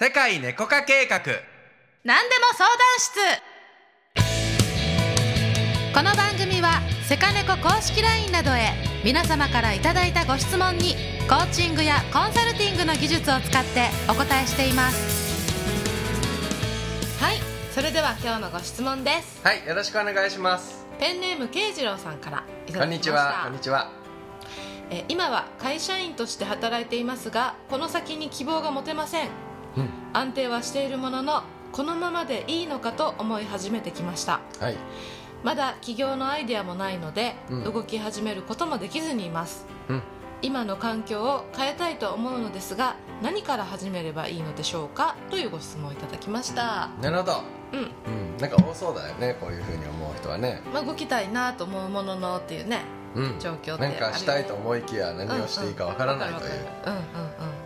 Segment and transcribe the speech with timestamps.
[0.00, 1.18] 世界猫化計画。
[2.04, 3.18] 何でも相談室。
[5.92, 8.74] この番組はセカネコ公式 LINE などへ
[9.04, 10.94] 皆様からいただいたご質問に
[11.28, 15.98] コーチングやコンサルティングの技術を使ってお答えしています。
[17.20, 17.38] はい
[17.74, 19.40] それでは今日のご質問です。
[19.44, 20.86] はいよろしくお願いします。
[21.00, 23.38] ペンネーム慶次郎さんからいたこんにちだきました。
[23.38, 23.90] はこんにちは。
[24.90, 29.47] えー今は会社員として働いていますがこの先に希望が持てません
[29.78, 29.88] うん。
[30.12, 31.42] 安定はしているものの
[31.72, 34.40] このままでいいのかと思い始めてきました。
[34.60, 34.76] はい。
[35.44, 37.64] まだ起業のアイデアもないので、うん。
[37.64, 39.66] 動き始めることもできずにいます。
[39.88, 40.02] うん。
[40.42, 45.16] 今の環境を変えたいと思うのですが何から始めればいいのでしょうか？
[45.30, 46.90] というご質問をいただきました。
[47.02, 47.42] なるほど。
[47.72, 47.80] うん。
[47.80, 47.90] うん。
[48.38, 50.62] なんか多そうだよねこういうふうに思う人はね。
[50.72, 52.82] まあ動きたいなと思うもののっていうね。
[52.92, 52.97] うん
[53.40, 53.82] 状況って。
[53.82, 56.50] なんかしたいと思いきや何をしていいかわからないという。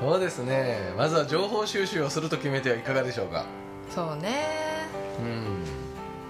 [0.00, 0.92] そうですね。
[0.96, 3.40] まずは情報収集をすると決めてはいかがでしょうか。
[3.40, 4.88] うんそうね。
[5.20, 5.64] うん。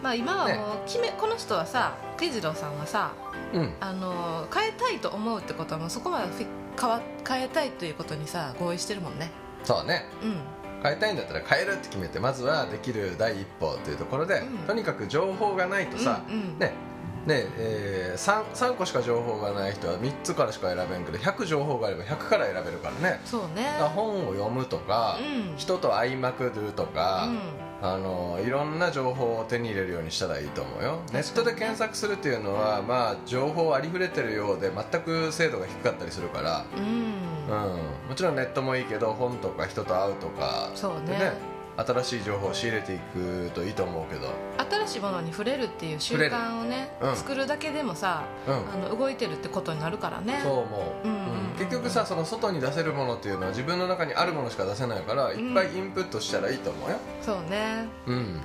[0.02, 3.12] まあ今はもう決め、この人はさ慶次郎さんはさ
[3.52, 3.74] うん。
[3.80, 6.26] あの変えたいと思うってことはもうそこまで
[6.78, 9.30] 変わ変えたいということにさ合意してるもんね。
[9.64, 10.04] そうね。
[10.22, 10.36] うん。
[10.82, 14.58] 変えたいんだったら変えるって決めてまずはできる第一歩というところで、うん。
[14.66, 16.58] とにかく情報がないとさ、うんうん。
[16.58, 16.72] ね
[17.26, 23.20] ねえー、3, 3個しか情報がない人は3つからしか選べんけど100情報があれば100から選べるからね。
[23.24, 23.64] そうね。
[23.94, 25.56] 本を読むとか、うん。
[25.56, 27.38] 人と会いまくるとか、うん。
[27.82, 31.00] あのいろんな情報を手に入れるようにしたらいいと思うよ。
[31.12, 37.26] ネットで検索するっていうのは、まあ、情報ありふれてるようで全く精度が低かったりするから、うん。
[37.46, 40.70] うん、もちろんネットもいいけど本とか人と会うとか。
[40.74, 44.28] そうでね新しい情報を仕入れていくといいと思うけど、
[44.70, 47.16] 新しいものに触れるっていう習慣をね、うん。
[47.16, 50.40] 作るだけでもさうん、あの動いてるってことになるからね。
[50.42, 56.96] そう思う、結局さその外に出せるものっていうのは自分の中にあるものしか出せないから、いっぱいインプットしたらいいと思うよ。
[57.22, 57.86] そうね。
[58.06, 58.40] うん。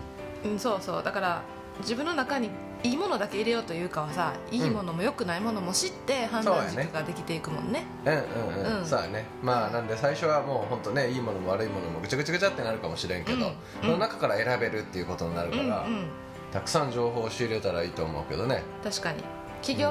[0.45, 1.03] うんそうそう。
[1.03, 1.41] だから
[1.79, 2.49] 自分の中に
[2.83, 7.85] いいものだけ入れようというかはさいいものも良くないものも知って判断軸ができていくもんね。
[8.05, 8.85] うんうんうん、うん。
[8.85, 9.25] そうやね。
[9.41, 13.53] まあなんで最初はもう本当ねいいものも悪いものもぐちゃぐちゃぐちゃってなるかもしれんけど、うん。
[13.81, 16.07] その中から選べるっていうことになるうんから、うん。
[16.51, 18.63] たくさん情報を仕入れたらいいと思うけどね。
[18.83, 19.23] 確かに。
[19.61, 19.89] 起業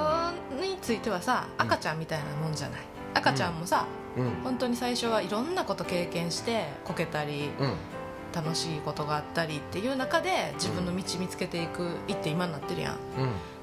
[0.61, 1.67] についてはさうん。
[1.67, 2.81] 赤ちゃんみたいなもんじゃない。
[3.15, 3.87] 赤ちゃんもさ、
[4.17, 4.31] うん。
[4.43, 7.75] 本当に最初はいろんなこと経験してこけたりうん
[8.35, 12.95] 楽しいことがあったりっていう中で自分の道見つけていくいって今になってるやん。
[12.95, 12.99] うん。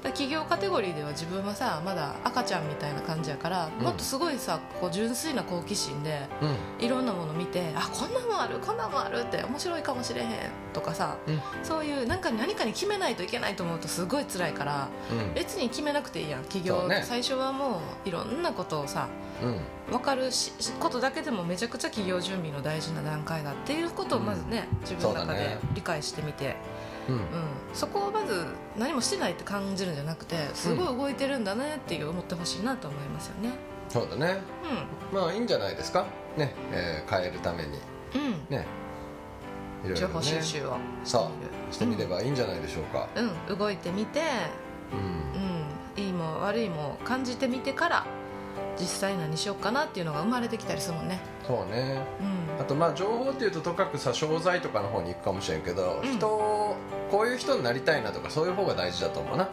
[0.02, 3.84] ら企業カテゴリーでは自分はさまだ赤ちゃんみたいな感じやから、うん。
[3.84, 6.84] もっとすごいさこう純粋な好奇心でうん。
[6.84, 10.28] いろんなもの見てあこんなあるこんなもんあるって面白いかもしれへん
[10.72, 11.40] とかさうん。
[11.62, 15.34] そういうなんか何かに決めないといけないと思うとすごい辛いからうん。
[15.34, 17.02] 別に決めなくていいやん起業、ね。
[17.04, 19.08] 最初はもういろんなことをさ
[19.42, 19.60] うん。
[19.90, 26.56] 分かるしことだけでもめちゃくちゃ企業準備の大事な段階だっていうことをまずね、自分の中で理解してみて。
[27.08, 27.14] うん。
[27.14, 27.22] うん、
[27.72, 28.44] そこをまず
[28.76, 33.52] 何もしてないって感じるんじゃなくてすごい動いてるんだねっていう思ってほしいなと思いますよね。
[33.88, 34.42] そうだね。
[35.10, 36.04] まあいいんじゃないですか。
[36.36, 37.78] ね、えー変えるために
[38.14, 38.20] うん。
[38.20, 38.66] うんね。
[39.84, 40.76] いろいろ情ね報収集を。
[41.04, 41.30] そ
[41.70, 43.08] うしてみればいいんじゃないでしょうか。
[43.48, 44.20] うん、動いてみて、
[44.92, 45.98] うん。
[45.98, 48.06] うん、いいも悪いも感じてみてから
[48.78, 51.20] 実際何しようかなっていうのが生まれてきたりするもんね。
[51.46, 52.02] そうね。
[52.20, 52.60] うん。
[52.60, 56.16] あとまあ情報っていうととかくさ商材とかの方に行くかもしれんけど、うん。
[56.16, 56.67] 人を
[57.10, 59.48] こういう人になりたいなとかそういう方が大事だと思うな。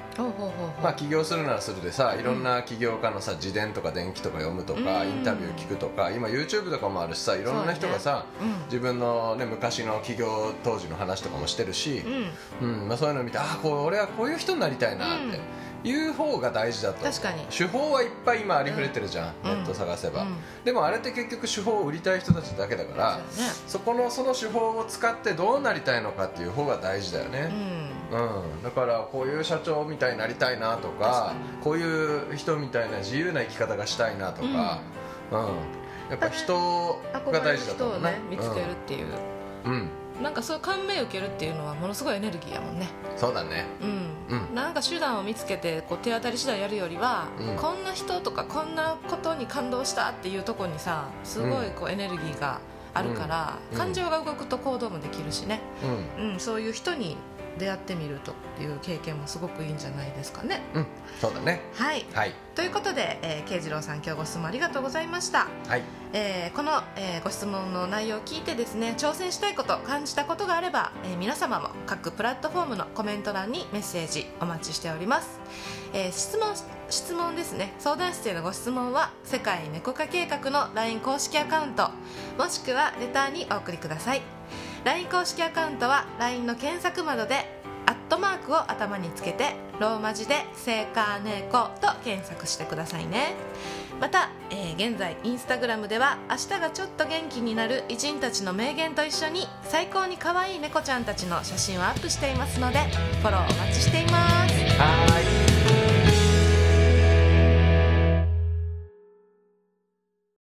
[0.82, 5.10] まあ起業するならするでさいろんな起業家のさ自伝とか伝記とか読むとか、うん。
[5.10, 8.64] インタビュー聞くとか今 YouTube とかもあるしさいろんな人がさ、うん。
[8.66, 12.04] 自分の、ね、昔の起業当時の話とかもしてるし、
[12.62, 12.70] うん。
[12.70, 15.40] うんまあ、そういうのを見てああこう俺はこういう人になりたいなって
[15.86, 17.46] いう方が大事だと確かに。
[17.46, 19.58] 手法はいっぱい今ありふれてるじゃん、うん。
[19.58, 20.36] ネット探せば、うん。
[20.64, 23.20] でもあれって結局手法を売りたい人たちだけだから、
[23.68, 27.52] そこのその手法を使ってどうなりたいのかっていう方が大事だよね、
[28.12, 28.20] うん。
[28.20, 28.64] うん。
[28.64, 34.80] だからこういう社長みたいになりたいなと確かかこういう人みたいな自由な生き方がしたいなとか、
[35.32, 35.40] うん。
[36.10, 39.08] やっぱ人が大事だと思うなね見つけるっていう、
[40.46, 42.88] そう感銘を受けるっていうのはものすごいエネルギーやもんね。
[43.18, 43.66] そうだね。
[43.82, 44.56] うん、うん。
[44.56, 47.56] なんか手段を見つけてこう手当たり次第やるよりは、うん。
[47.56, 52.60] こんな人とかこんなことに感動したっていうところにさすごいこうエネルギーが
[52.94, 53.78] あるから、うん。
[53.78, 55.62] 感情が動くと行動もできるしね、
[56.20, 56.34] うん。
[56.34, 57.18] うん、そういう人に
[57.58, 60.62] 出会ってみるという経験もすごくいいんじゃないですかね。
[60.74, 60.86] うん
[61.20, 61.62] そうだね。
[61.76, 62.06] はい。
[62.14, 62.34] はい。
[62.56, 65.84] ということで、えー、慶次郎さん今日ご質問ありがとうございました、はい。
[66.14, 75.40] えーこの、えーご質問の内容を聞いてですね挑戦したいこと感じたことがあれば、えー皆様も各プラットフォームのコメント欄にメッセージお待ちしております、
[75.94, 76.54] えー質問
[76.90, 77.74] 質問ですね。
[77.80, 81.90] 相談室へのご質問は世界猫化計画の LINE 公式アカウント
[82.38, 84.22] もしくはレターにお送りください
[84.86, 93.34] LINE 公式アカウントは LINE の検索窓でアットマークを頭につけてローマ字で「セカーネコ」と検索してくださいね。
[94.00, 102.80] また、えー現在インスタグラムでは明日がちょっと元気になる偉人たちの名言と一緒に最高に可愛い猫ちゃんたちの写真をアップしていますので
[103.22, 104.54] フォローお待ちしています。
[104.78, 105.85] はい。